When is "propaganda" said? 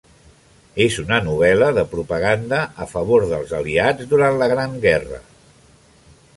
1.91-2.63